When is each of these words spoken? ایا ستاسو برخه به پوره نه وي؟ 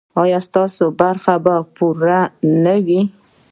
ایا 0.21 0.39
ستاسو 0.47 0.83
برخه 0.99 1.35
به 1.43 1.55
پوره 1.75 2.21
نه 2.63 2.75
وي؟ 2.85 3.01